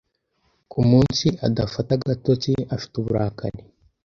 [0.71, 3.61] Ku munsi adafata agatotsi, afite uburakari.